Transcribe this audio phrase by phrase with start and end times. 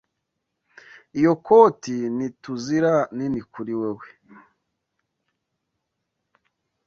[1.19, 4.07] Iyo koti niTUZIra nini kuri wewe.